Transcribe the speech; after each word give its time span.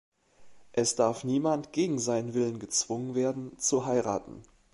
Es 0.71 0.95
darf 0.95 1.23
niemand 1.23 1.73
gegen 1.73 1.99
seinen 1.99 2.33
Willen 2.33 2.57
gezwungen 2.57 3.13
werden, 3.13 3.55
zu 3.59 3.85
heiraten. 3.85 4.41